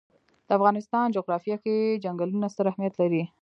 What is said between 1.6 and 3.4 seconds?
کې چنګلونه ستر اهمیت لري.